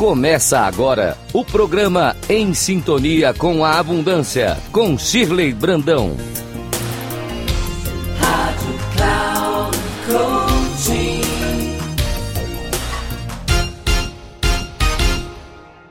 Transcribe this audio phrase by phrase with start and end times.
[0.00, 6.16] Começa agora o programa Em Sintonia com a Abundância, com Shirley Brandão.
[8.18, 9.76] Rádio Cloud.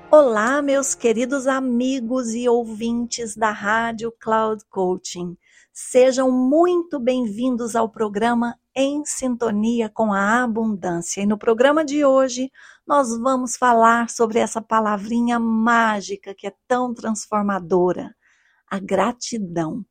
[0.10, 5.37] Olá, meus queridos amigos e ouvintes da Rádio Cloud Coaching.
[5.82, 11.21] Sejam muito bem-vindos ao programa Em Sintonia com a Abundância.
[11.21, 12.51] E no programa de hoje,
[12.86, 18.14] nós vamos falar sobre essa palavrinha mágica que é tão transformadora,
[18.70, 19.86] a gratidão.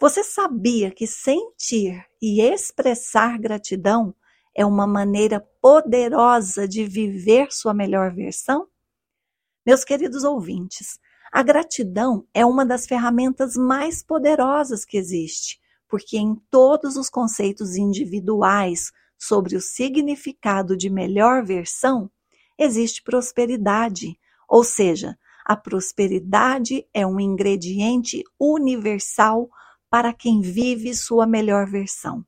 [0.00, 4.12] Você sabia que sentir e expressar gratidão
[4.52, 8.66] é uma maneira poderosa de viver sua melhor versão?
[9.64, 10.98] Meus queridos ouvintes,
[11.32, 15.58] a gratidão é uma das ferramentas mais poderosas que existe,
[15.88, 22.10] porque em todos os conceitos individuais sobre o significado de melhor versão,
[22.58, 29.48] existe prosperidade, ou seja, a prosperidade é um ingrediente universal
[29.88, 32.22] para quem vive sua melhor versão.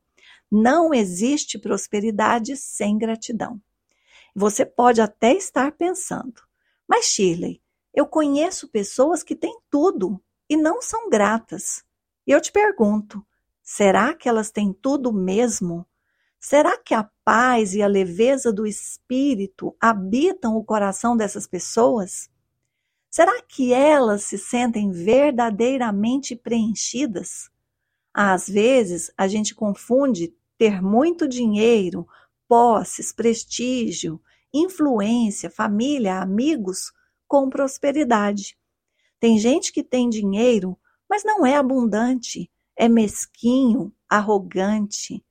[0.51, 3.61] Não existe prosperidade sem gratidão.
[4.35, 6.41] Você pode até estar pensando,
[6.87, 7.61] mas Shirley,
[7.95, 11.83] eu conheço pessoas que têm tudo e não são gratas.
[12.27, 13.25] E eu te pergunto,
[13.63, 15.87] será que elas têm tudo mesmo?
[16.37, 22.29] Será que a paz e a leveza do espírito habitam o coração dessas pessoas?
[23.09, 27.49] Será que elas se sentem verdadeiramente preenchidas?
[28.13, 32.05] Às vezes, a gente confunde ter muito dinheiro,
[32.47, 34.21] posses, prestígio,
[34.53, 36.91] influência, família, amigos
[37.35, 38.57] com prosperidade.
[39.19, 40.77] Tem gente que tem dinheiro,
[41.09, 45.21] mas não é abundante, é mesquinho, arrogante,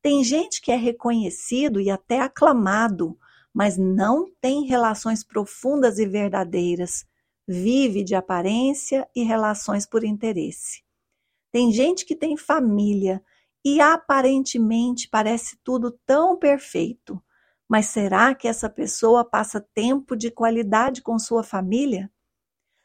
[0.00, 3.18] tem gente que é reconhecido e até aclamado,
[3.52, 7.04] mas não tem relações profundas e verdadeiras,
[7.46, 10.84] vive de aparência e relações por interesse.
[11.50, 13.20] Tem gente que tem família
[13.64, 17.20] e aparentemente parece tudo tão perfeito,
[17.68, 22.10] mas será que essa pessoa passa tempo de qualidade com sua família?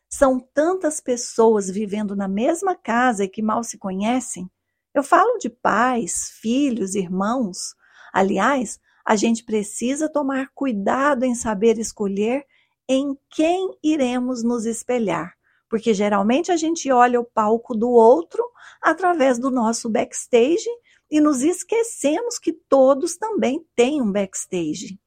[0.09, 4.49] São tantas pessoas vivendo na mesma casa e que mal se conhecem
[4.93, 7.75] eu falo de pais, filhos, irmãos.
[8.13, 12.45] Aliás, a gente precisa tomar cuidado em saber escolher
[12.87, 15.33] em quem iremos nos espelhar,
[15.67, 18.43] porque geralmente a gente olha o palco do outro
[18.81, 20.69] através do nosso backstage
[21.13, 24.99] e nos esquecemos que todos também têm um backstage.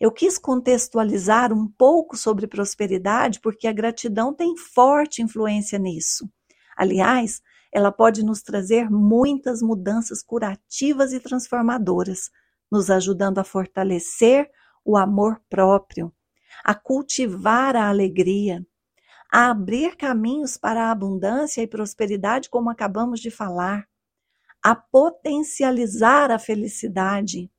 [0.00, 6.28] Eu quis contextualizar um pouco sobre prosperidade porque a gratidão tem forte influência nisso.
[6.76, 7.40] Aliás,
[7.72, 12.30] ela pode nos trazer muitas mudanças curativas e transformadoras,
[12.68, 14.50] nos ajudando a fortalecer
[14.84, 16.12] o amor próprio,
[16.64, 18.66] a cultivar a alegria,
[19.32, 23.87] a abrir caminhos para a abundância e prosperidade, como acabamos de falar,
[24.68, 27.50] a potencializar a felicidade,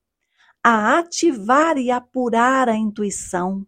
[0.64, 3.66] a ativar e apurar a intuição,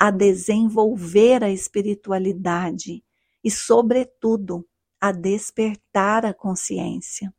[0.00, 3.04] a desenvolver a espiritualidade
[3.44, 4.66] e, sobretudo,
[4.98, 7.30] a despertar a consciência.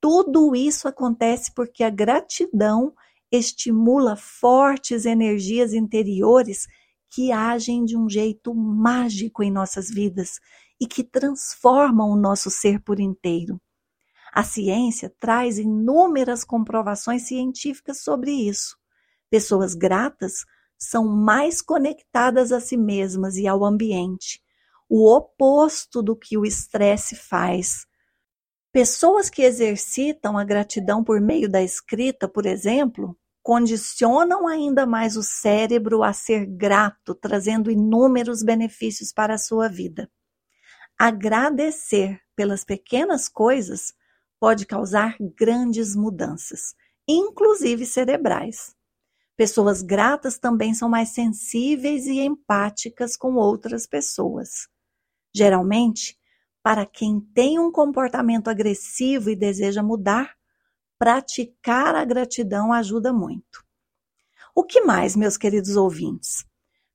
[0.00, 2.94] Tudo isso acontece porque a gratidão
[3.32, 6.68] estimula fortes energias interiores
[7.08, 10.38] que agem de um jeito mágico em nossas vidas
[10.80, 13.60] e que transformam o nosso ser por inteiro.
[14.32, 18.76] A ciência traz inúmeras comprovações científicas sobre isso.
[19.28, 20.44] Pessoas gratas
[20.78, 24.40] são mais conectadas a si mesmas e ao ambiente,
[24.88, 27.86] o oposto do que o estresse faz.
[28.72, 35.22] Pessoas que exercitam a gratidão por meio da escrita, por exemplo, condicionam ainda mais o
[35.22, 40.10] cérebro a ser grato, trazendo inúmeros benefícios para a sua vida.
[40.98, 43.92] Agradecer pelas pequenas coisas
[44.40, 46.74] pode causar grandes mudanças,
[47.06, 48.74] inclusive cerebrais.
[49.36, 54.68] Pessoas gratas também são mais sensíveis e empáticas com outras pessoas.
[55.34, 56.18] Geralmente,
[56.62, 60.34] para quem tem um comportamento agressivo e deseja mudar,
[60.98, 63.64] praticar a gratidão ajuda muito.
[64.54, 66.44] O que mais, meus queridos ouvintes?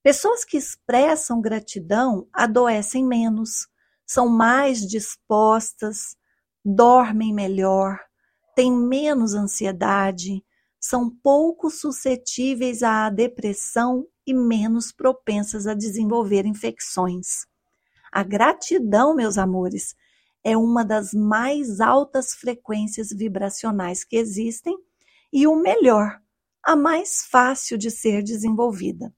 [0.03, 3.68] Pessoas que expressam gratidão adoecem menos,
[4.06, 6.15] são mais dispostas,
[6.65, 8.00] dormem melhor,
[8.56, 10.44] têm menos ansiedade,
[10.79, 17.45] são pouco suscetíveis à depressão e menos propensas a desenvolver infecções.
[18.12, 19.95] A gratidão, meus amores,
[20.44, 24.75] é uma das mais altas frequências vibracionais que existem
[25.31, 26.19] e o melhor,
[26.63, 29.13] a mais fácil de ser desenvolvida.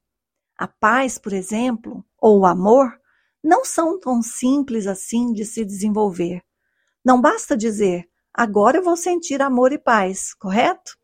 [0.57, 2.91] A paz, por exemplo, ou o amor,
[3.43, 6.46] não são tão simples assim de se desenvolver.
[7.07, 10.97] Não basta dizer, agora eu vou sentir amor e paz, correto?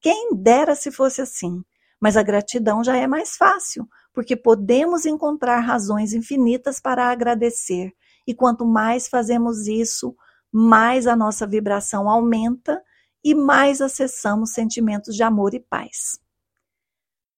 [0.00, 1.64] Quem dera se fosse assim.
[2.00, 3.84] Mas a gratidão já é mais fácil,
[4.14, 7.92] porque podemos encontrar razões infinitas para agradecer.
[8.24, 10.14] E quanto mais fazemos isso,
[10.52, 12.80] mais a nossa vibração aumenta
[13.24, 16.20] e mais acessamos sentimentos de amor e paz.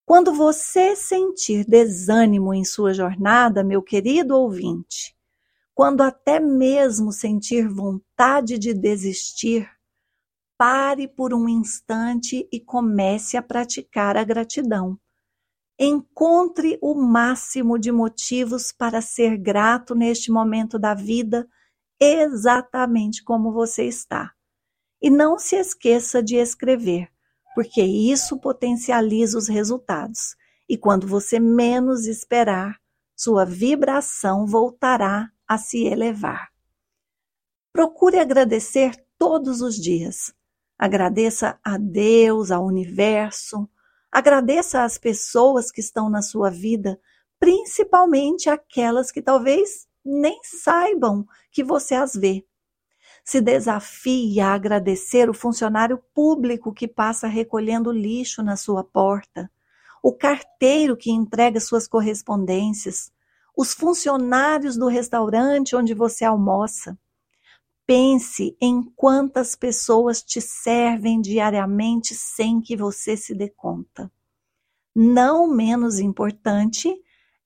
[0.05, 5.17] Quando você sentir desânimo em sua jornada, meu querido ouvinte,
[5.75, 9.69] quando até mesmo sentir vontade de desistir,
[10.59, 14.99] pare por um instante e comece a praticar a gratidão.
[15.79, 21.49] Encontre o máximo de motivos para ser grato neste momento da vida,
[21.99, 24.33] exatamente como você está.
[25.01, 27.11] E não se esqueça de escrever
[27.55, 30.37] porque isso potencializa os resultados.
[30.69, 32.79] E quando você menos esperar,
[33.17, 36.49] sua vibração voltará a se elevar.
[37.73, 40.33] Procure agradecer todos os dias.
[40.79, 43.69] Agradeça a Deus, ao universo,
[44.13, 47.01] agradeça às pessoas que estão na sua vida,
[47.41, 52.47] principalmente aquelas que talvez nem saibam que você as vê
[53.25, 59.51] se desafie a agradecer o funcionário público que passa recolhendo lixo na sua porta,
[60.03, 63.13] o carteiro que entrega suas correspondências,
[63.61, 66.99] os funcionários do restaurante onde você almoça.
[67.87, 74.11] Pense em quantas pessoas te servem diariamente sem que você se dê conta.
[74.97, 76.91] Não menos importante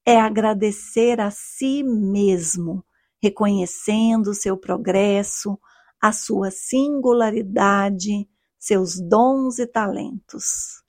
[0.07, 2.85] é agradecer a si mesmo
[3.21, 5.59] reconhecendo seu progresso,
[6.01, 10.85] a sua singularidade, seus dons e talentos.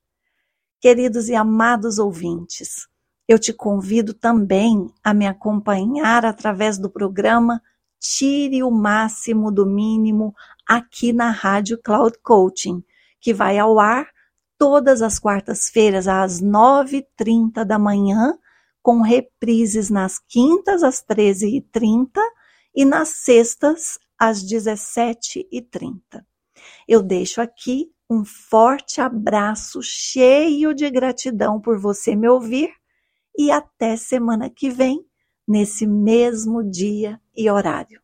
[0.79, 2.87] Queridos e amados ouvintes,
[3.27, 7.61] eu te convido também a me acompanhar através do programa
[7.99, 10.33] Tire o Máximo do Mínimo
[10.67, 12.83] aqui na Rádio Cloud Coaching,
[13.19, 14.07] que vai ao ar
[14.57, 18.37] todas as quartas-feiras às 9h30 da manhã
[18.81, 22.09] com reprises nas quintas às 13h30
[22.75, 25.97] e nas sextas às 17h30.
[26.87, 32.71] Eu deixo aqui um forte abraço cheio de gratidão por você me ouvir
[33.37, 34.99] e até semana que vem,
[35.47, 37.99] nesse mesmo dia e horário.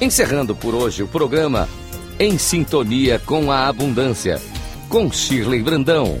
[0.00, 1.68] Encerrando por hoje o programa
[2.18, 4.40] em sintonia com a abundância,
[4.88, 6.20] com Shirley Brandão.